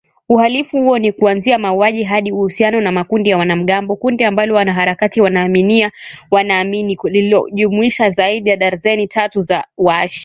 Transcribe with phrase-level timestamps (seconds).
[0.29, 5.83] Uhalifu huo ni kuanzia mauaji hadi uhusiano na makundi ya wanamgambo, kundi ambalo wanaharakati wanaamini
[7.03, 10.19] lilijumuisha zaidi ya darzeni tatu za wa shia